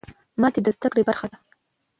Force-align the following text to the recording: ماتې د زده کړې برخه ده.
ماتې 0.41 0.59
د 0.63 0.67
زده 0.75 0.87
کړې 0.91 1.03
برخه 1.09 1.27
ده. 1.31 1.37